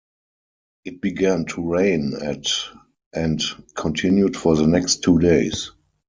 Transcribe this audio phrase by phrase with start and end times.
[0.83, 2.47] It began to rain at
[3.13, 3.39] and
[3.77, 5.73] continued for the next two days.